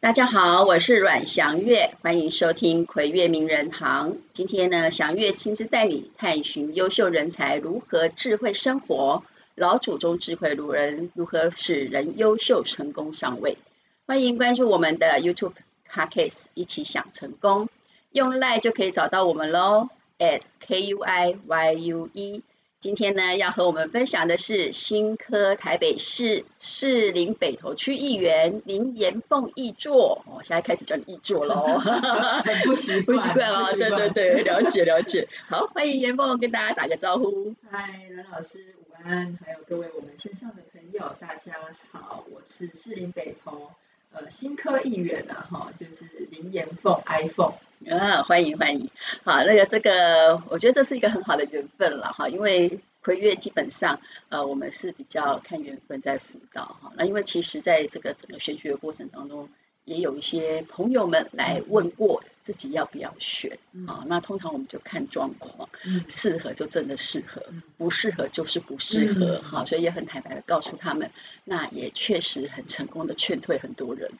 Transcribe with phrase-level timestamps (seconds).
[0.00, 4.16] 大家好，我是阮祥月，欢迎收听葵月名人堂。
[4.32, 9.24] 今天呢，祥月亲自带你探寻优秀人才如何智慧生活，
[9.56, 13.58] 老祖宗智慧路人如何使人优秀成功上位。
[14.06, 15.54] 欢迎关注我们的 YouTube
[15.92, 17.68] c a r c a s e 一起想成功。
[18.12, 19.88] 用 LINE 就可以找到我们喽
[20.20, 22.42] ，at K U I Y U E。
[22.80, 30.22] 今天呢，要和我们分享的是新科台北市士林北投区议员林延凤议座。
[30.26, 31.80] 我、哦、现在开始叫你议座喽，
[32.64, 33.72] 不习惯，不习惯哦。
[33.72, 35.26] 对对对，了解了解。
[35.48, 37.52] 好，欢迎延凤跟大家打个招呼。
[37.68, 41.54] 嗨，阮老师午安，还有各位我们线上的朋友，大家
[41.90, 43.72] 好，我是士林北投
[44.12, 47.54] 呃新科议员啊，哈，就是林延凤 iPhone。
[47.90, 48.90] 啊，欢迎欢迎，
[49.24, 59.48] 好，那个这个，我觉得这是一个很好的缘分了哈，因为葵月基本上，呃，我们是比较看缘分在辅导哈，那因为其实在这个整个玄学的过程当中。
[59.84, 65.68] 也有一些朋友们来问过自己要不要选啊，那通常我们就看状况，
[66.08, 67.42] 适合就真的适合，
[67.76, 71.10] 不适合就是不适合哈，所以也很坦白的告诉他们，
[71.44, 74.10] 那也确实很成功的劝退很多人，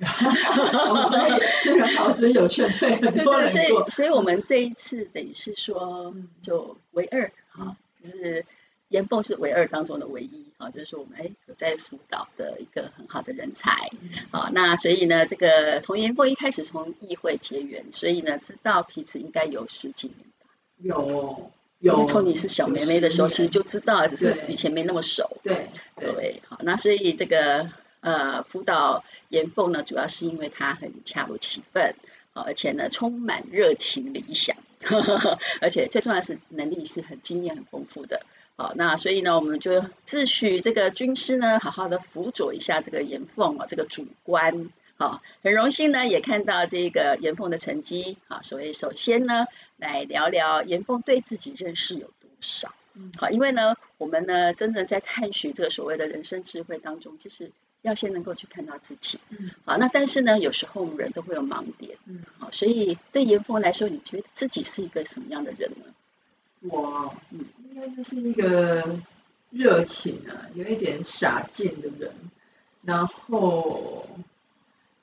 [1.09, 8.45] 所以 是个老师有劝退很多人，对对，所以所以我们这一次等于是说就唯二哈，就是。
[8.89, 13.91] 妍凤是唯二当中的唯一，啊，就是说我们哎有在辅导的一个很好的人才，
[14.31, 20.47] 好，那所以呢，这个从严凤一开始从议会结缘，所以呢知道彼此应该有十几年吧，
[20.79, 31.95] 有有，从你是小妹妹的时候，其实就知道，只是以前没那么熟，对对，对，好，那所以这个呃辅导严凤呢，主要是因为她很恰如其分，
[32.33, 38.23] 而且呢充满热情理想，呵 呵而且最重要的是能力是很经验很丰富的。
[38.59, 44.71] 好，那所以呢，我们就自诩这个军师呢，好好的辅佐一下这个严凤啊，这个主官。
[44.97, 48.17] 好，很荣幸呢，也看到这个严凤的成绩。
[48.27, 52.75] 好，所以首先呢，来聊聊严凤对自己认识有多少。
[53.17, 57.53] 好，因为呢，我们呢，真的在探寻这个所谓的人生智慧当中，其实
[57.83, 59.21] 要先能够去看到自己。
[59.29, 61.97] 嗯好，那但是呢，有时候我们人都会有盲点。
[62.07, 65.85] 嗯，好，所以对严凤来说，你觉得自己是一个什么样的人呢？
[66.61, 68.99] 我嗯，应该就是一个
[69.51, 72.13] 热情啊，有一点傻劲的人，
[72.83, 74.07] 然后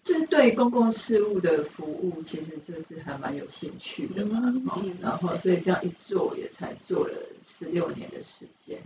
[0.03, 4.41] 就是对公共事务的服务，其实就是还蛮有兴趣的嘛。
[4.77, 7.17] 嗯，然后所以这样一做，也才做了
[7.57, 8.79] 十六年的时间。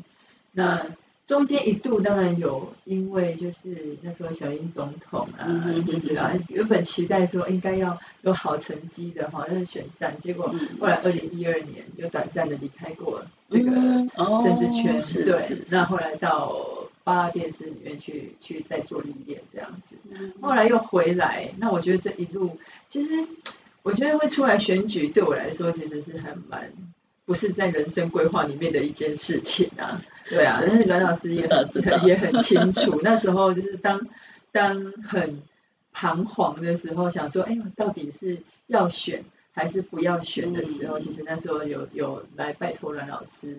[0.51, 0.95] 那
[1.29, 19.97] 中间一度当然有，因为就是那时候小英总统啊，嗯、就是啊，原本期待说应该要有好成绩的，好像选战，结果后来二零一二年就短暂的离开过这个政治圈，嗯、对，那后来到八大电视里面去去再做历练这样子，
[20.41, 22.57] 后来又回来，那我觉得这一路
[22.89, 23.27] 其实
[23.83, 26.73] 我觉得会出来选举，对我来说其实是还蛮。
[27.25, 31.65] 不是在人生规划里面的一件事情啊，对啊，但是阮老师也很
[32.07, 34.07] 也很清楚， 那时候就是当
[34.51, 35.41] 当很
[35.91, 43.57] 彷徨的时候，想说，哎，我到底是要选还是不要选的时候，嗯、其实那时候有有来拜托阮老师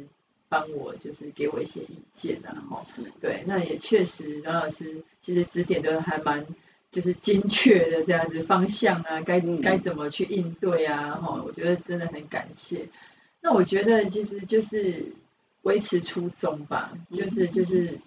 [0.48, 2.82] 帮我，就是给我一些意见啊，哈，
[3.20, 6.46] 对，那也确实阮老师其实指点的还蛮
[6.90, 12.88] 就是精确的这样子方向啊，该该怎么去应对啊，哈，我觉得真的很感谢。
[13.42, 15.12] 那我觉得其实就是
[15.62, 17.98] 维持初衷吧，就是就是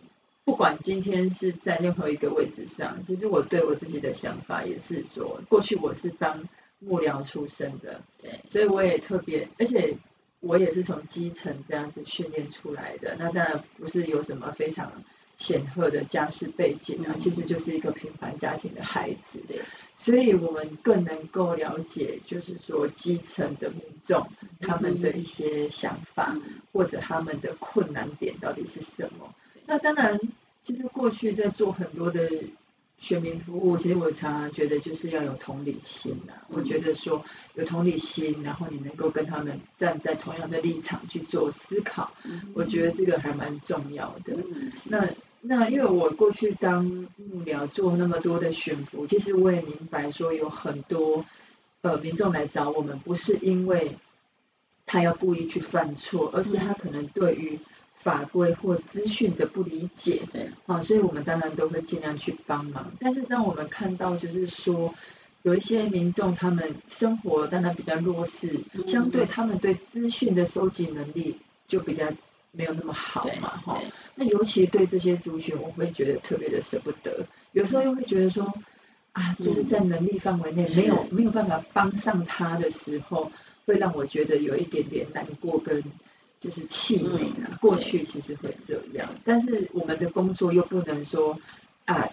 [0.43, 6.47] 不管今天是在任何一个位置上，其实我对我自己的想法也是说，过去我是当
[6.79, 9.97] 幕僚出身的，对，所以我也特别，而且
[10.39, 15.03] 我也是从基层这样子训练出来的，那当然不是有什么非常。
[15.35, 19.61] 显赫的家世背景啊，其实就是一个平凡家庭的孩子，对，
[19.95, 24.27] 所以我们更能够了解，就是说基层的民众
[24.59, 26.35] 他们的一些想法
[26.71, 29.33] 或者他们的困难点到底是什么。
[29.65, 30.19] 那当然，
[30.63, 32.29] 其实过去在做很多的
[32.97, 36.45] 选民服务，其实我常常觉得就是要有同理心啊。
[36.49, 37.23] 我觉得说
[37.53, 42.13] 有同理心，然后你能够跟他们站在同样的立场去做思考，
[42.53, 44.37] 我觉得这个还蛮重要的。
[44.85, 45.07] 那
[45.45, 51.25] 那因为我过去当幕僚做那么多的选服，其实我也明白说有很多
[51.81, 53.97] 呃民众来找我们，不是因为
[54.85, 57.59] 他要故意去犯错，而是他可能对于
[57.95, 62.93] 法规或资讯的不理解，对，啊，所以我们当然都会尽量去帮忙。
[63.01, 64.95] 但是当我们看到就是说
[65.41, 71.35] 有一些民众他们生活当然比较弱势，相对他们对资讯的收集能力
[71.67, 72.07] 就比较。
[72.53, 73.81] 没有那么好嘛，哈。
[74.15, 77.25] 那尤其对这些族群，我会觉得特别的舍不得。
[77.51, 78.53] 有时候又会觉得说，
[79.11, 83.31] 啊，就是在能力范围内没有没有办法帮上他的时候，
[83.65, 85.83] 会让我觉得有一点点难过跟
[86.39, 87.49] 就是气馁啊。
[87.49, 91.39] 嗯、过去其实会这样，但是我们的工作又不能说
[91.85, 92.09] 啊，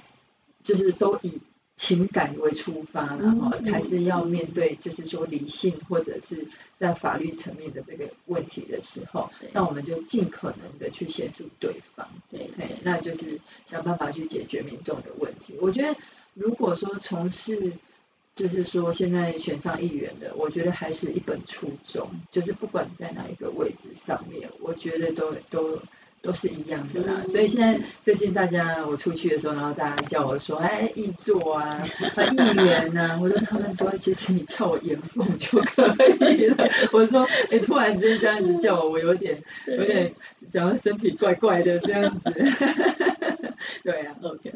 [0.65, 1.41] 就是都以。
[1.81, 6.47] 情感为出发，然后还是要面对，就是说理性或者是
[6.79, 15.55] 在法律层面的这个问题的时候，那我们就尽可能的去协助对方，对，对，那就是想办法去解决民众的问题。
[15.59, 15.99] 我觉得，
[16.35, 17.73] 如果说从事，
[18.37, 25.81] 就是说现在选上议员的，我觉得还是一本初衷，就是不管在哪一个位置上面，我觉得都都。
[26.23, 35.83] 都是一样的啦，所以现在最近大家我出去的时候，然后大家叫我说，哎，易座啊，议员呐， 我说他们说，其实你叫我严凤就可
[36.31, 36.69] 以了。
[36.93, 40.15] 我说，哎，突然间这样子叫我，我有点有点，
[40.47, 42.31] 想要身体怪怪的这样子。
[43.83, 44.51] 对啊，OK，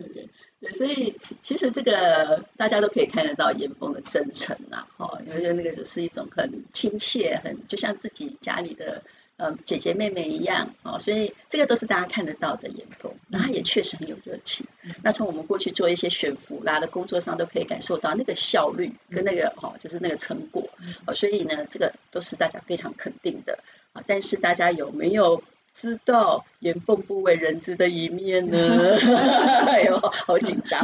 [0.60, 9.02] 对，所以其实这个大家都可以看得到严凤的真诚呐，哈，因为那个是一种很亲切，很就像自己家里的。
[9.36, 14.66] 呃，姐姐妹妹一样哦，所以这个都是大家看得到的颜凤，那他也确实很有热情。
[14.84, 20.70] 嗯、那从我们过去做一些悬浮啦的工作上，都可以感受到那个效率跟那个哦，就是那个成果。
[21.04, 23.58] 哦，所以呢，这个都是大家非常肯定的
[23.92, 24.04] 啊。
[24.06, 25.42] 但是大家有没有
[25.72, 28.56] 知道颜缝不为人知的一面呢？
[29.66, 30.80] 哎呦，好紧张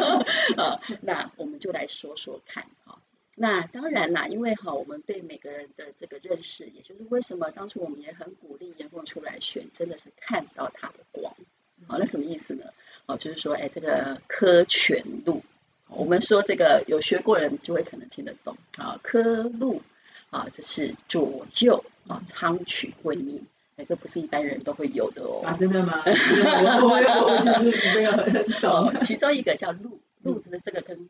[0.56, 0.80] 啊！
[1.02, 2.98] 那我们就来说说看哈。
[3.34, 11.34] 那当然啦，因为哈，我们对每个人的这个认识，也就是为什么当初我们也很鼓励颜凤出来选，真的是看到他的光。
[11.88, 12.66] 好，那什么意思呢？
[13.06, 15.42] 哦，就是说，哎，这个科全路，
[15.88, 19.00] 我们说这个有学过人就会可能听得懂啊。
[19.02, 19.80] 科路
[20.28, 23.46] 啊，这是左右啊，仓曲会命，
[23.76, 25.42] 哎，这不是一般人都会有的哦。
[25.42, 26.02] 啊，真的吗？
[26.04, 29.00] 我我我其实没有很懂。
[29.00, 31.08] 其中一个叫路，路字的这个跟。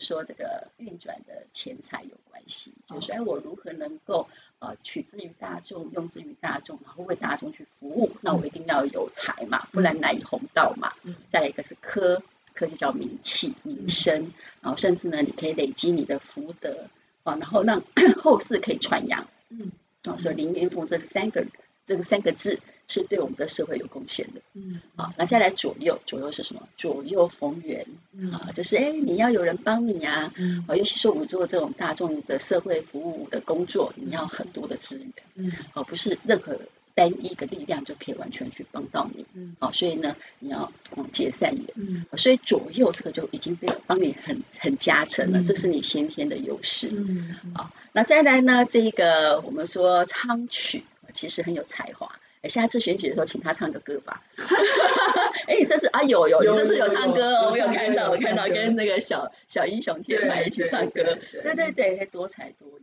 [0.00, 8.10] 说这个运转的钱财有关系，就是说，哎，我如何能够呃取之于大众，用之于大众，然后为大众去服务？
[8.22, 10.92] 那我一定要有财嘛，不然难以弘道嘛。
[11.30, 12.22] 再来一个是科，
[12.54, 16.88] 科就叫名气、名声，然后甚至呢，你可以累积你的福德
[17.22, 17.82] 啊，然后让
[18.18, 19.28] 后世可以传扬。
[19.50, 19.70] 嗯，
[20.04, 21.46] 啊，所以林元凤这三个
[21.86, 22.58] 这个三个字。
[22.90, 26.68] 是对我们这社会有贡献的，嗯，好，那再来左右，左右是什么？
[26.76, 27.86] 左右逢源，
[28.32, 36.60] 啊，就是哎，你要有人帮你呀，嗯，啊尤其是我们做这种大众的社会服务的工作，你要很多的资源，嗯，而不是任何
[36.96, 50.82] 单一的力量就可以完全去帮到你，嗯，好，所以呢，你要广结善缘，嗯，所以左右这个就已经被帮你很很加成了，这是你先天的优势，嗯，啊，那再来呢，这一个我们说昌曲，
[51.14, 52.18] 其实很有才华。
[52.42, 54.22] 哎，下次选举的时候，请他唱个歌吧。
[55.46, 61.70] 哎，你这次啊，有有，你这次有唱歌哦，我有看到，我看到跟那个小小英雄天马一起唱歌，对对。
[61.72, 62.82] 对，多才多艺，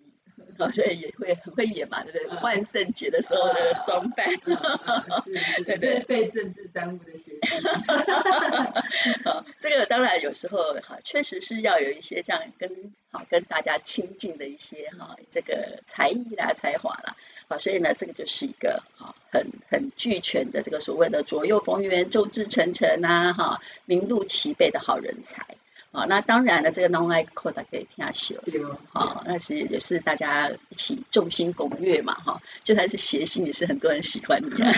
[0.58, 2.40] 好，所以也会很会演嘛，对不对？
[2.42, 4.30] 万圣节的时候的装扮，
[5.22, 7.70] 是，对对，被政治耽误的鞋子。
[9.24, 17.16] 好，这个当然有时候哈，确实是要有一些这样跟好跟大家亲近的一些哈，这个才艺啦、才华啦。
[17.50, 25.46] 好，所以呢，这个就是一个哈很很俱全的这个所谓的左右逢源、众志成城啊，哈名录齐备的好人才。
[25.98, 28.44] 好，那当然了，这个 non i code 可以听下去了。
[28.46, 28.78] 对哦。
[28.94, 34.72] 好，那其实也是大家一起众星拱月嘛，哈，就算是谐星，也是很多人喜欢你啊。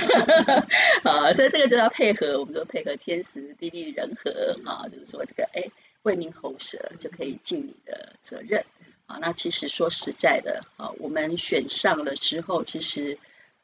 [1.04, 5.70] 好，所以这个就要配合，我们说配合天时地利人和啊，就是说这个哎
[6.04, 8.64] 为民喉舌就可以尽你的责任。
[9.06, 13.18] 啊，那其实说实在的，啊，我们选上了之后，其实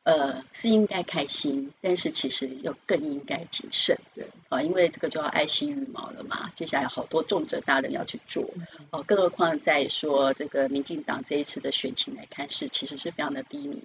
[0.05, 8.47] 呃是应该开心，但是其实又更应该谨慎，对，啊，因为这个就要爱惜羽毛了嘛，接下来好多重责大人要去做，
[8.91, 13.81] 哦，更何况在说这个民进党这一次的选情来看，是其实是非常的低迷，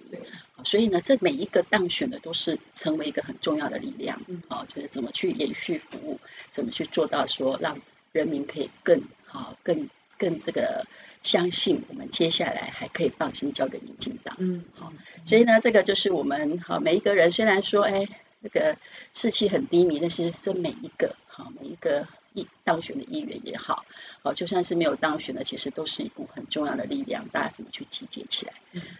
[0.57, 6.19] 啊，所以呢，这每一个当选的都是成为一个很重要的力量，啊，就是怎么去延续服务，
[6.51, 10.85] 怎么去做到说让人民可以更好、更更这个。
[11.23, 14.91] 相信我们接下来还可以放心交给民进党，嗯，好，
[15.25, 18.07] 所以呢，这个就是我们好每一个人，虽然说哎，
[18.39, 18.77] 那个
[19.13, 23.85] 士气很低迷，但是这每一个好每一个议当选的议员也好，
[24.23, 28.53] 好，就算是没有当选的，其实都是一股很重要的力量，大家怎么去集结起来？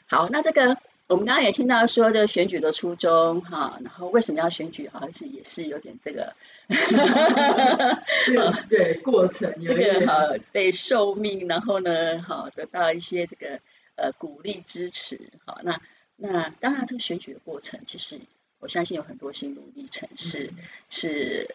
[0.05, 0.77] 好，那这个。
[1.11, 6.33] 我们刚刚也听到说这个选举的初衷哈，然后为什么要选举，好像是也是有点这个，
[8.69, 13.59] 对过程， 这个哈被受命，然后呢好得到一些这个
[13.97, 15.81] 呃鼓励支持，好那
[16.15, 18.21] 那当然这个选举的过程，其实
[18.61, 20.53] 我相信有很多心路历程是
[20.87, 21.53] 是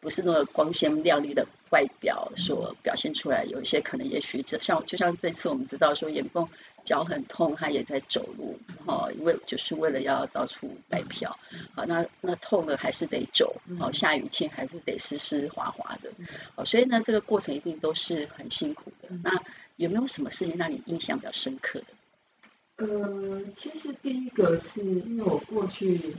[0.00, 6.48] 不是那么光鲜亮丽的外表所表现出来，有一些可能也许就像就像这次我们知道说严凤
[6.86, 11.38] 脚很痛，他也在走路，哈，因为就是为了要到处买票，
[11.74, 16.10] 好，那那痛了还是得走，好，下雨天还是得湿湿滑滑的，
[16.54, 19.10] 好，所以呢这个过程一定都是很辛苦的。
[19.22, 19.42] 那
[19.76, 22.86] 有没有什么事情让你印象比较深刻的？
[22.86, 26.16] 呃，其实第一个是因为我过去。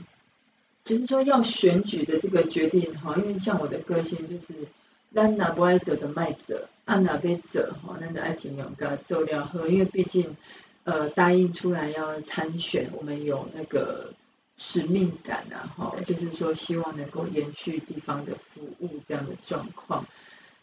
[0.88, 4.54] 就是说要选举的这个决定哈，因为像我的个性就是，
[5.14, 10.36] 咱哪不爱走的卖者，按哪边走哈，那个爱尽量个做了喝，因为毕竟
[10.84, 14.13] 呃答应出来要参选，我们有那个
[14.58, 20.08] 使命感啊吼，就是说希望能够延续地方的服务这样的状况，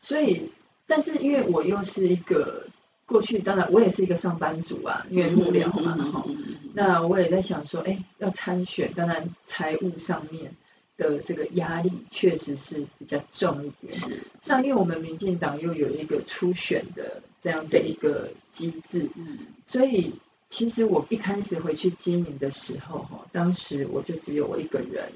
[0.03, 0.51] 所以
[0.89, 2.67] 但是因为我又是一个。
[3.07, 6.27] 过去当然我也是一个上班族啊，因为幕僚嘛吼。
[6.73, 10.55] 那我也在想说，哎，要参选，当然财务上面
[10.97, 13.93] 的这个压力确实是比较重一点。
[13.93, 14.23] 是。
[14.47, 20.15] 那因为我们民进党又有一个初选的这样的一个机制，嗯，所以
[20.51, 25.09] 其实我一开始回去经营的时候哈，当时我就只有我一个人，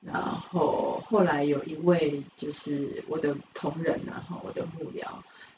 [0.00, 5.06] 然后后来有一位就是我的同仁然后我的幕僚。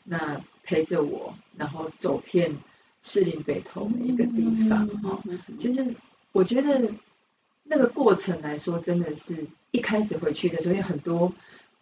[0.02, 2.56] 那陪着我，然后走遍
[3.02, 5.22] 士林北投每一个地方哈。
[5.58, 5.94] 其实
[6.32, 6.90] 我觉得
[7.72, 11.32] 那个过程来说，真的是一开始回去的时候，因为很多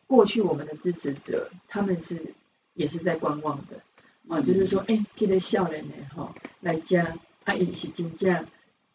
[0.07, 2.35] 过去我们的支持者，他们是
[2.75, 3.81] 也是在观望的
[4.29, 8.47] 啊，就是说，哎，这个少年呢哈来家，啊，伊是真正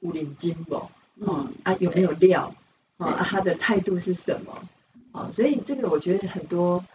[0.02, 0.88] 有领金不？
[1.16, 2.56] 嗯啊，有没有料
[2.98, 3.24] 啊？
[3.24, 4.70] 他的态度是什么？
[5.14, 6.86] 啊，所以这个我觉得很多。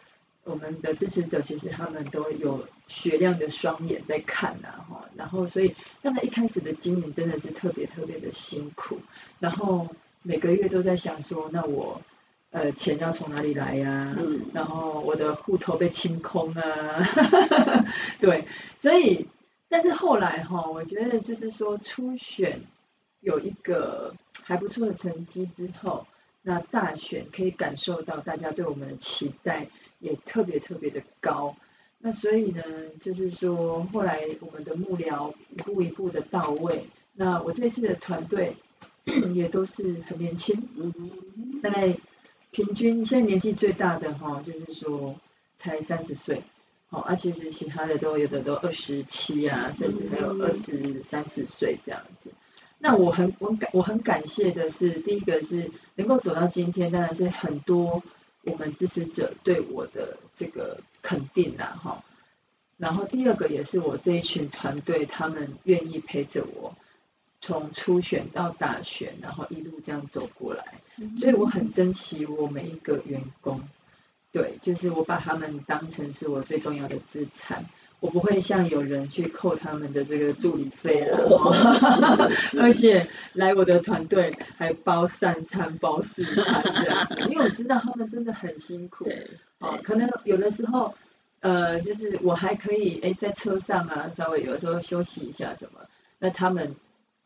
[0.49, 8.99] 我们的支持者其实他们都有雪亮的双眼在看呐，哈，然后所以让他一开始的经营真的是特别特别的辛苦，
[9.38, 9.88] 然后
[10.23, 12.00] 每个月都在想说，那我
[12.50, 14.17] 呃钱要从哪里来呀、啊？
[14.19, 17.05] 嗯，然后我的户头被清空啊，
[18.19, 18.47] 对，
[18.78, 19.26] 所以
[19.69, 22.62] 但是后来哈，我觉得就是说初选
[23.21, 24.14] 有一个
[24.45, 26.07] 还不错的成绩之后，
[26.40, 29.69] 那大选可以感受到大家对我们的期待。
[29.99, 31.57] 也特别特别的高，
[31.99, 32.62] 那所以呢，
[33.00, 38.57] 就是说后来我们的幕僚一步一步的到位，那我这次的团队
[39.35, 41.97] 也都是很年轻，嗯，大概
[42.52, 45.17] 平均现在年纪最大的哈，就是说
[45.57, 46.45] 才三十岁，
[46.88, 52.31] 好，啊其实其他的都有的都二十七啊，甚至还有二十三四岁这样子。
[52.78, 58.05] 那我很我感我很感谢的是，第一个是能够走到今天，当然是很多。
[58.42, 62.04] 我们支持者对我的这个肯定啊，哈，
[62.76, 66.76] 然后第二个也是我这一群团队，他们愿意陪着我
[67.40, 70.80] 从初选到大选，然后一路这样走过来，
[71.21, 73.68] 所以我很珍惜我每一个员工，
[74.33, 77.66] 对，就是我把他们当成是我最重要的资产。
[78.00, 81.52] 我不会像有人去扣他们的这个助理费了， 哦、
[82.62, 89.05] 而且来我的团队还包三餐包四餐这样子，因为我知道他们真的很辛苦。
[89.05, 89.26] 对，
[89.59, 90.95] 哦，可能有的时候，
[91.40, 95.81] 呃，就是我还可以哎在车上啊，稍微有的时候休息一下什么，
[96.21, 96.76] 那他们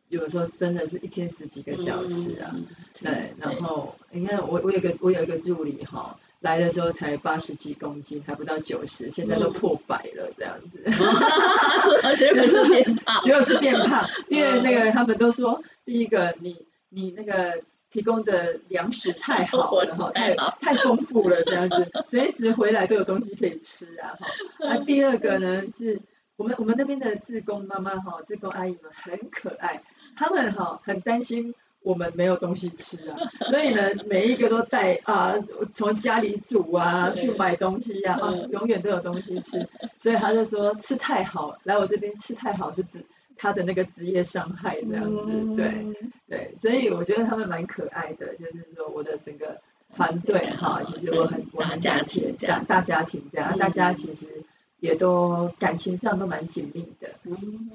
[0.09, 2.65] 有的时候真的是一天十几个小时啊，嗯、
[3.03, 6.19] 对，然后你看我我有个我有一个助理哈。
[6.43, 10.83] 来的时候才八十几公斤，还不到九十，现在都破百了这样子。
[12.19, 24.27] 结果是变胖，结果是变胖，因为那个他们都说，第一个你你那个提供的粮食太好了哈， 太太丰富了这样子，随时回来都有东西可以吃啊哈。
[24.59, 26.01] 那第二个呢是
[26.37, 29.83] 我们我们那边的志工妈妈哈，志工阿姨们很可爱，
[30.17, 31.55] 他们哈很担心。
[31.85, 35.35] 我们没有东西吃啊， 所以呢，每一个都带啊，
[35.75, 39.69] 从家里煮啊，去买东西呀，啊，啊，永远都有东西吃。
[39.99, 43.05] 所以他就说吃太好，来我这边吃太好是指
[43.37, 45.87] 他的那个职业伤害这样子，对
[46.29, 46.55] 对。
[46.61, 49.61] 所以我觉得他们蛮可爱的，就是说我的整个
[49.97, 54.45] 团队哈，其实我很我很家庭这样，大家庭这样，大家其实
[54.79, 57.09] 也都感情上都蛮紧密的。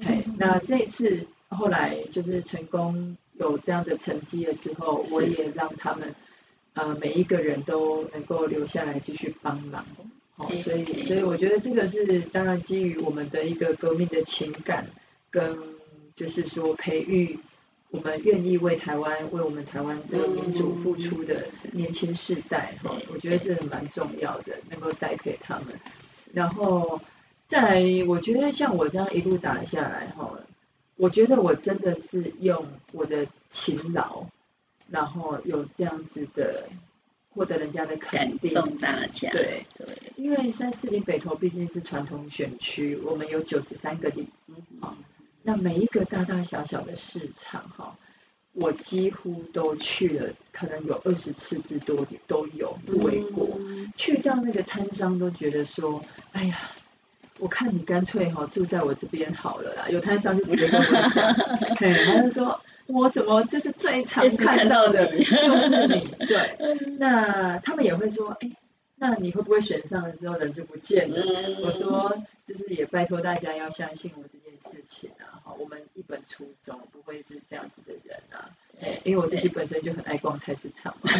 [0.00, 3.18] 嘿，那这一次后来就是成功。
[3.38, 6.14] 有这样的成绩了之后，我也让他们
[6.74, 9.86] 呃每一个人都能够留下来继续帮忙，
[10.36, 14.88] 好，所以所以我觉得这个是当然基于我们的一个革命的情感，
[15.30, 15.56] 跟
[16.16, 17.38] 就是说培育
[17.90, 25.78] 我们愿意为台湾为我们台湾的民主付出的年轻世代哈，我觉得这是蛮重要的，能够栽培他们，
[26.32, 27.00] 然后
[27.46, 30.38] 再来，我觉得像我这样一路打下来哈。
[30.98, 34.26] 我觉得我真的是用我的勤劳，
[34.90, 36.68] 然后有这样子的
[37.30, 39.30] 获得人家的肯定，感动大家。
[39.30, 39.86] 对对，
[40.16, 44.96] 因为三四零北投毕竟是传统选区，我们有九十三个里，嗯，好，
[45.44, 47.96] 那每一个大大小小的市场哈，
[48.52, 53.56] 我几乎都去了，可能有二十次之多都有，不为过。
[53.60, 56.02] 嗯、去到那个摊商都觉得说，
[56.32, 56.72] 哎呀，
[57.38, 59.88] 我看你干脆哈住在我这边好了啦。
[59.88, 61.34] 有摊商就直接跟我讲，
[61.78, 62.60] 对，他就说。
[62.90, 66.56] 我怎么就是最常看到的， 就是你，对。
[66.98, 68.50] 那他们也会说，哎，
[68.96, 71.20] 那你会不会选上了之后人就不见了？
[71.20, 72.16] 嗯、我说，
[72.46, 78.48] 就是也拜托大家要相信我这件事情啊，好，我们一本初衷，不会是这样子的人啊。
[78.80, 81.10] 哎，因为我自己本身就很爱逛菜市场嘛，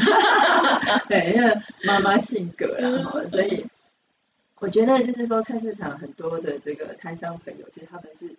[1.07, 3.67] 对，因为妈妈性格啦，哈、嗯，所以
[4.61, 8.35] 我觉得就是说菜市场很多的这个摊商朋友，其实他们是。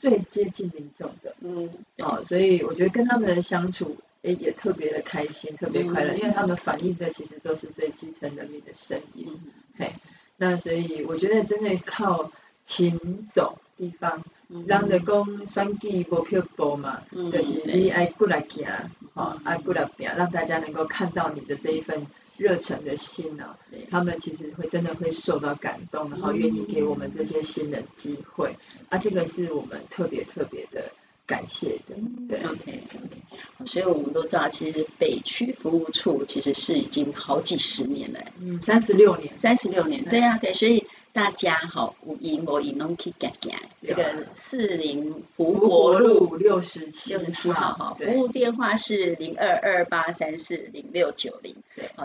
[0.00, 9.92] 最接近民众的，嗯，哦，所以我觉得跟他们的相处，诶，也特别的开心，特别快乐，嗯、因为他们反映的其实都是最基层人民的声音，嗯、嘿，
[10.38, 12.32] 那所以我觉得真的靠
[12.64, 14.24] 勤走地方，
[14.66, 18.66] 让的讲选举无漂泊嘛，嗯、就是你爱过来行，
[19.12, 22.06] 哦，爱过来拼，让大家能够看到你的这一份。
[22.38, 23.58] 热忱的心呢、啊，
[23.90, 28.56] 他们其实会真的会受到感动，然后愿意给我们这些新的机会，
[28.88, 30.92] 啊，这个是我们特别特别的
[31.26, 31.96] 感谢的。
[32.28, 40.20] 对，OK OK，所以我们都知道，其实北区服务处其实是已经好几十年了，嗯，三十六年，三十六年，对。
[40.20, 40.86] 啊，对，所以。
[41.12, 51.56] 大家好，有闲无闲拢去改改，那个四零福国路六十七六十七号哈，服务电话是零二二八三四零六九零，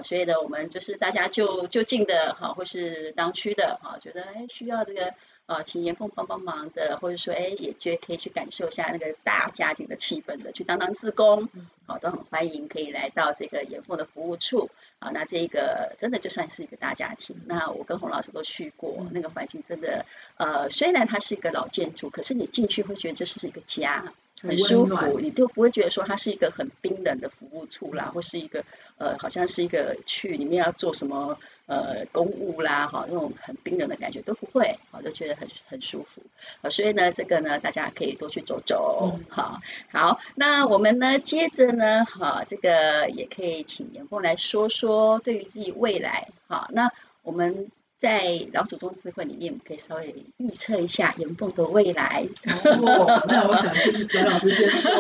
[0.03, 5.13] 所以呢，我们就是大家就就近的哈，或是当区的哈，觉得哎需要这个。
[5.47, 11.49] 啊，请严凤帮帮忙的，或者说，哎，也觉得可以去感受一下那个大家庭的气氛的，去当当志工，
[11.85, 14.71] 好，都很欢迎，可以来到这个严凤的服务处。
[14.97, 17.35] 啊，那这个真的就算是一个大家庭。
[17.45, 28.63] 那我跟洪老师都去过，那个环境真的，呃，虽然它是一个老建筑，可是你进去会觉得这是一个家，很舒服，你都不会觉得说它是一个很冰冷的服务处啦，或是一个
[28.97, 31.37] 呃，好像是一个去里面要做什么。
[31.67, 36.21] 呃，公务啦，哈，那种很冰冷的感觉都不会，我都觉得很很舒服，
[36.61, 39.59] 啊，所以呢，这个呢，大家可以多去走走，好，
[39.91, 46.91] 好，那我们呢，接着呢，哈，这个也可以请颜凤来说说对于自己未来，哈，那
[47.23, 52.27] 我们在老祖宗智慧里面，我们可以稍微预测一下严凤的未来。
[52.43, 54.91] 哦，那我想听颜老师先说。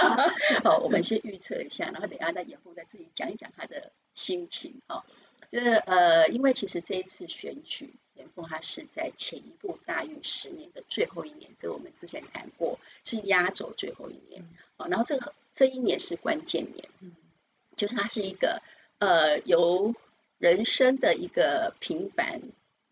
[0.64, 5.04] 好，我们先预测一下，然后等一下再严凤再自己讲一讲他的心情，哈。
[5.50, 14.44] 就是呃，因为其实这一次选举，严凤他是在前一部大运十年的最后一年，这个我们之前谈过，是压轴最后一年。
[14.76, 16.88] 哦，然后这个这一年是关键年，
[17.76, 18.62] 就是它是一个
[18.98, 19.94] 呃由
[20.44, 22.42] 人生的一个平凡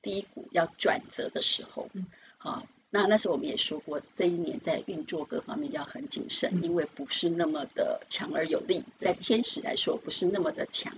[0.01, 1.91] 低谷要转折的时候。
[2.39, 10.97] 好，那那时候我们也说过，这一年在运作各方面要很谨慎，因为不是那么的强而有力，在天使来说不是那么的强。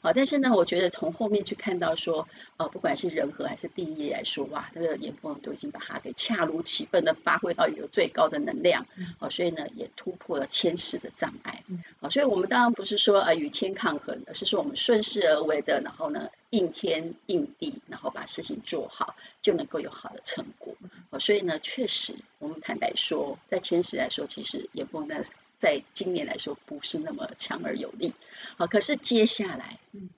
[0.00, 8.86] 好，但是呢，我觉得从后面去看到说，呃，不管是人和还是地利来说，哇，这个严凤都已经把它给恰如其分的发挥到一个最高的能量，
[9.18, 11.62] 好，所以呢，也突破了天时的障碍，
[12.00, 20.74] 好，所以我们当然不是说呃与天抗衡，而是说我们顺势而为的，然后呢，应天应地，然后把事情做好，就能够有好的成果，
[21.10, 25.22] 哦，所以呢，确实，我们坦白说，在天时来说，其实严凤那。
[25.60, 28.14] 在今年来说不是那么强而有力，
[28.56, 30.08] 好，可是接下来，嗯，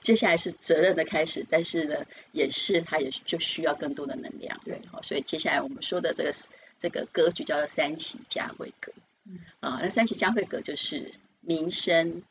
[0.00, 6.32] 接下来是责任的开始，但是呢，也是它也就需要更多的能量，对，好，所以接下来我们说的这个
[6.78, 8.92] 这个格局叫做三期佳慧格，
[9.26, 12.22] 嗯，啊，那三期佳慧格就是民生、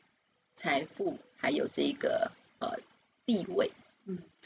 [0.56, 2.80] 财富还有这个呃
[3.24, 3.70] 地位。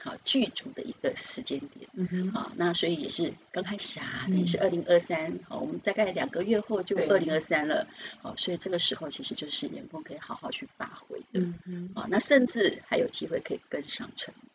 [0.02, 7.86] 嗯，好，剧组的一个时间点，嗯哼，好，那所以也是刚开始啊，等于是二零二三，好，我们大概两个月后就二零二三了，
[8.22, 14.53] 好，所以这个时候其实就是员工可以好好去发挥的，嗯哼，好，那甚至还有机会可以跟上承诺，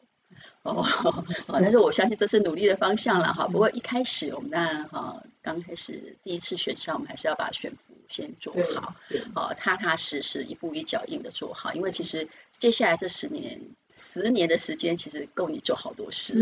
[0.64, 8.96] 哦，好， 但是我相信这是努力的方向了，哈，不过一开始我们当然哈，刚开始第一次选上，我们还是要把选服先做好，
[9.34, 13.62] 好，踏踏实实一步一脚印的做好，因为其实接下来这十年。
[13.92, 16.36] 十年的时间其实够你做好多事，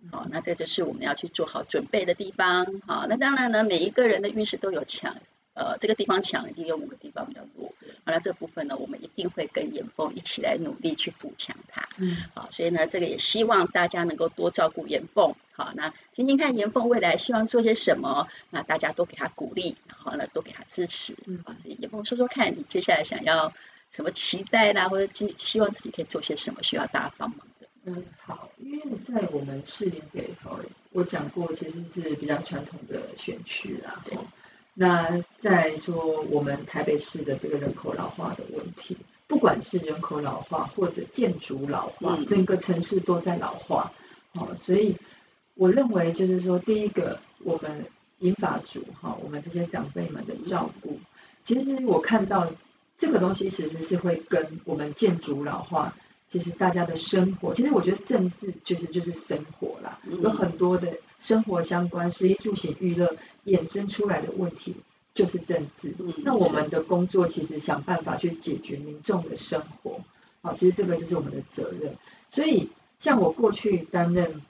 [0.00, 5.16] 嗯，好，那这就是我们要去做好准备的地方，好，那当然呢，每一个人的运势都有强，
[5.54, 7.73] 呃，这个地方强，一定有某个地方比较弱，
[8.04, 23.52] 好，那这部分呢，我们一定会跟颜凤一起来努力去补强它，嗯，好，所以呢，这个也希望大家能够多照顾颜凤，好，那听听看颜凤未来希望做些什么，那大家多给他鼓励，然后呢，多给他支持，嗯，好，所以颜凤说说看你接下来想要。
[23.90, 27.68] 什么期待啦，或者希希望自己可以做些什么，需要大家帮忙的？
[27.84, 30.58] 嗯，好，因为在我们士林北头，
[30.90, 34.02] 我讲过，其实是比较传统的选区啦。
[34.04, 34.18] 对。
[34.74, 38.96] 那再说我们台北市的这个人口老化的问题，
[39.28, 43.92] 不管是人口老化或者建筑老化，嗯、整个城市都在老化。
[44.32, 44.96] 哦，所以
[45.54, 47.86] 我认为就是说，第一个，我们
[48.18, 50.98] 银发族哈，我们这些长辈们的照顾，
[51.44, 52.50] 其实我看到
[52.98, 55.96] 这个东西其实是会跟我们建筑老化，
[56.30, 64.76] 其实大家的生活，其实我觉得政治就是就是生活啦，有很多的生活相关，食衣住行娱乐衍生出来的问题
[65.14, 65.94] 就是政治。
[66.24, 70.00] 那我们的工作其实想办法去解决民众的生活，
[70.42, 71.96] 好，其实这个就是我们的责任，
[72.30, 72.70] 所以。
[73.00, 74.40] 像我过去担任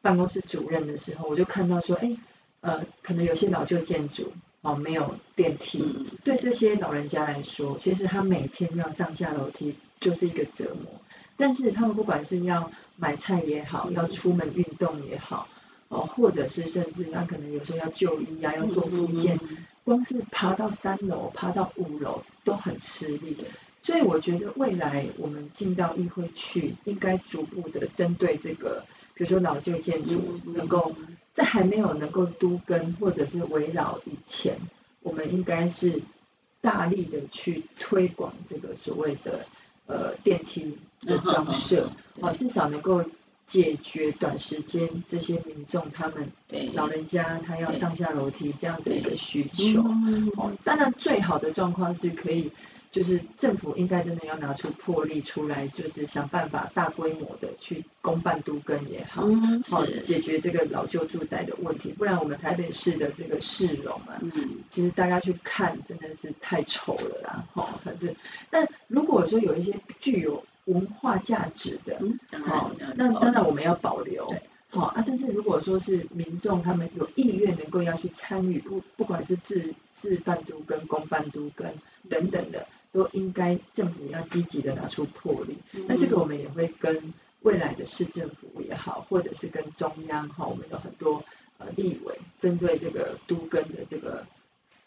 [0.00, 2.16] 办公室主任的时候，我就看到说，哎，
[2.60, 10.92] 呃，可能有些老旧建筑哦，没有电梯，嗯，对这些老人家来说，其实他每天要上下楼梯就是一个折磨。
[11.36, 15.48] 但是他们不管是要买菜也好，要出门运动也好，
[15.88, 19.38] 哦，或者是甚至他可能有时候要就医啊，要做复健，
[19.84, 23.36] 光是爬到三楼、爬到五楼都很吃力。
[23.82, 28.84] 所以我觉得未来我们进到议会去，应该逐步的针对这个，
[29.14, 30.94] 比如说老旧建筑，能够
[31.32, 34.58] 在还没有能够都跟或者是围绕以前，
[35.02, 36.02] 我们应该是
[36.60, 39.46] 大力的去推广这个所谓的
[39.90, 43.04] 呃电梯的装设，啊，至少能够
[43.46, 46.30] 解决短时间这些民众他们
[46.72, 49.82] 老人家他要上下楼梯这样的一个需求。
[50.36, 52.50] 哦，当然最好的状况是可以。
[52.92, 57.29] 就是政府应该真的要拿出魄力出来，就是想办法大规模的
[57.60, 59.22] 去公办都更也好，
[59.68, 61.92] 好、嗯、解决这个老旧住宅的问题。
[61.92, 68.14] 不然我们台北市的这个市容啊，嗯，其实大家去看真的是太丑了啦，哈，反正。
[68.50, 72.00] 但如果说有一些具有文化价值的，
[72.44, 74.34] 好、嗯，那当然我们要保留，
[74.70, 75.04] 好啊。
[75.06, 81.72] 但是如果说是民众他们有意愿能够要去参与，不不管是自自办都跟、公办都跟
[82.08, 82.66] 等等的。
[82.92, 91.24] 都应该政府要积极的拿出魄力，那这个我们也会跟未来的市政府也好，或者是跟中央哈，我们有很多
[91.58, 94.26] 呃立委针对这个都更的这个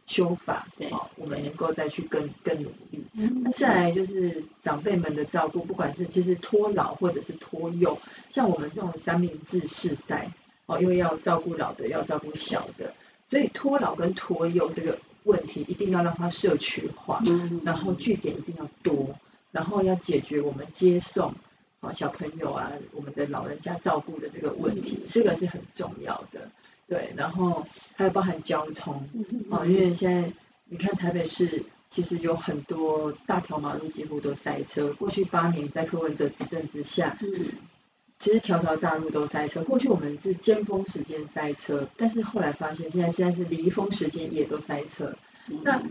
[0.06, 3.04] 修法，好，我们能够再去更更努力。
[3.14, 10.32] 那再来就是长辈们的照顾，不管是其实托老或者是托幼，像我们这种三明治世代，
[10.66, 12.94] 哦，因为要照顾老的，要照顾小的，
[13.30, 15.00] 所以托老跟托幼这个。
[15.26, 19.18] 问题一定要让它社区化，嗯，然后据点一定要多，
[19.52, 21.34] 然后要解决我们接送
[21.88, 26.50] 啊小朋友啊，我们的老人家照顾的这个问题，嗯，这个是很重要的。
[26.88, 27.66] 对，然后
[27.96, 28.96] 还有包含交通
[29.50, 30.32] 啊，嗯，因为现在
[30.66, 37.52] 你看台北市其实有很多大条马路几乎都塞车，过去八年在柯文哲执政之下，嗯。
[38.20, 45.14] 其实条条大路都塞车，过去我们是尖峰时间塞车，但是后来发现现在现在是离峰时间也都塞车。
[45.50, 45.84] 嗯、那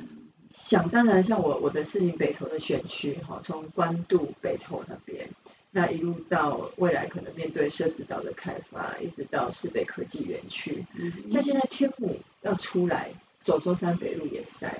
[0.55, 5.29] 想当然，像我我的士林北投的选区哈，从关渡北投那边，
[5.73, 13.11] 那一路到未来可能面对社子岛的开发，一直到市北科技园区，嗯，像现在天母要出来
[13.43, 14.73] 走中山北路也塞，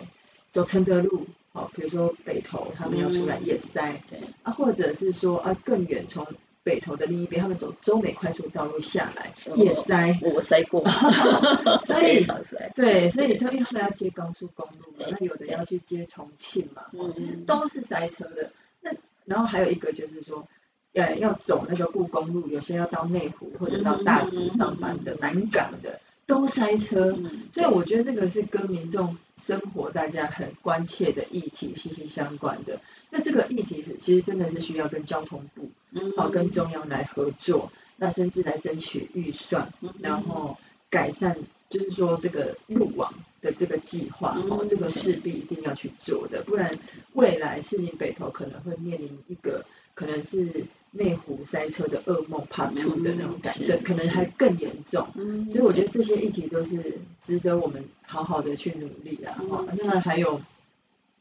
[0.53, 6.25] 走承德路，好，比如说北投他们要出来也塞，对、嗯、啊，或者是说啊更远从。
[6.65, 10.89] 北投的另一边，他们走中美快速道路下来也塞，我塞过，
[11.83, 16.85] 所以塞对，所以就因为他们要接高速公路嘛，那有的要去接重庆嘛，
[17.17, 18.53] 其实都是塞车的。
[18.81, 18.93] 那
[19.25, 20.47] 然后还有一个就是说，
[20.93, 27.17] 要要走那个故宫路，有些要到内湖或者到大直上班的、南港的都塞车，
[27.53, 32.81] 所以我觉得这个是跟民众生活大家很关切的议题息息相关的。
[33.11, 35.71] 那这个议题是其实真的是需要跟交通部。
[36.17, 40.57] 好，跟中央来合作，那甚至来争取预算，然后
[40.89, 41.37] 改善，
[41.69, 46.79] 就是说这个路网的这个计划，哦，这个势必一定要去做的，不然
[47.13, 55.09] 未来士林北投可能会面临一个可能是内湖塞车的噩梦，Part Two 的那种感受，可能还更严重。
[55.51, 59.41] 所以我觉得这些议题都是值得我们好好的去努力啊。
[59.51, 60.41] 哈，那还有，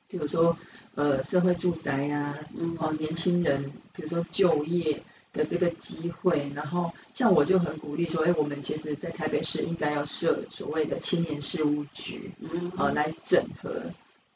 [0.08, 0.58] 比如说。
[0.94, 2.40] 呃，社会住宅呀、啊，
[2.78, 13.84] 哦，年轻人，比如说就业的这个机会，然后像我就很鼓励说，哎，我们其实，在台北市应该要设所谓的青年事务局，嗯，呃，来整合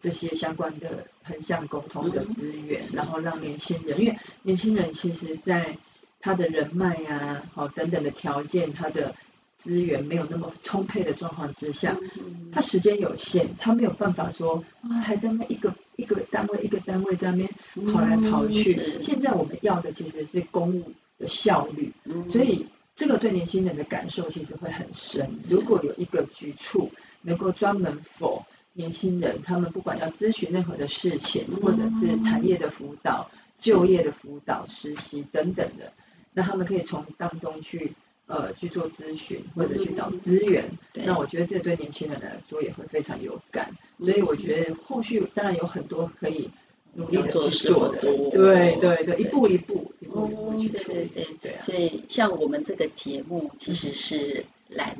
[0.05, 5.77] 这些相关的横向沟通的资源，嗯、然后让年轻人，因为年轻人其实在
[6.19, 9.15] 他的人脉呀、啊，好、哦、等等的条件，他的
[9.57, 17.49] 资源没有那么充沛的状况之下，嗯、他时间有限，他没有办法说啊，还在那一个一个单位一个单位在那边
[17.91, 18.79] 跑来跑去。
[18.79, 25.39] 嗯、现在我们要的其实是公务的效率，嗯、所以这个对年轻人的感受其实会很深。
[25.49, 26.91] 如果有一个局处
[27.23, 28.43] 能够专门 for
[28.75, 35.91] 年轻人，他们不管要咨询任何的事情，或者是产业的辅导、就业的辅导、实习等等的，
[36.33, 37.93] 那他们可以从当中去。
[38.27, 46.49] 呃，去做咨询或者去找资源，嗯、那我觉得这对年轻人来说也会非常有感，嗯、所以我觉得后续当然有很多可以
[46.95, 49.19] 努力的去做的，对对对，对。
[49.19, 54.43] 一步一步一步一步去做，对对对，对，所以像我们这个节目其实是。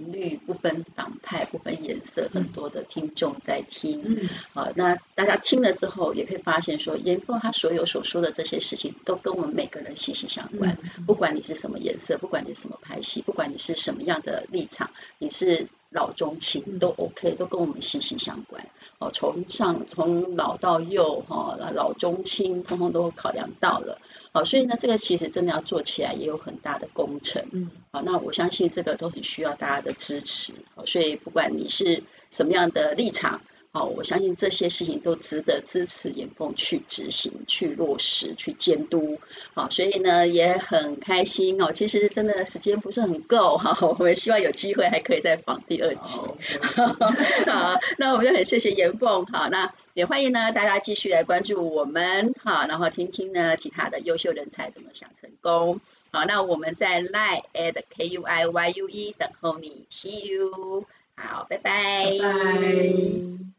[0.05, 4.03] 嗯蓝绿不分党派，不分颜色，很多的听众在听。
[4.05, 10.77] 嗯，好，那大家听了之后，也可以发现说，严凤他所有所说的这些事情，都跟我们每个人息息相关。
[10.97, 18.67] 嗯、不管你是什么颜色，不管你是什么派系，不管你是什么样的立场，你是老中青都 OK，都跟我们息息相关。
[18.99, 23.99] 哦，从上从老到幼，哈，老中青通通都考量到了。
[24.31, 27.45] 好，所以呢，这个其实真的要做起来也有很大的工程。
[27.51, 30.53] 嗯，好，那我相信这个都很需要大家的支持。
[30.75, 33.41] 好，所以不管你是什么样的立场。
[33.75, 39.19] 好，我相信这些事情都值得支持严凤去执行、去落实、去监督。
[39.53, 41.73] 好，所以呢也很开心哦。
[41.73, 46.21] 其实真的时间不是很够哈， 我们希望有机会还可以再访第二集。
[46.61, 49.25] 好，好，那我们就很谢谢严凤。
[49.25, 52.33] 好，那也欢迎呢大家继续来关注我们。
[52.41, 55.81] 好，然后听听呢其他的优秀人才怎么想成功。
[56.11, 60.85] 好，那我们在 line at k u i y u e 等候你，see you。
[61.17, 62.17] 好，拜拜。
[62.21, 63.54] 拜拜。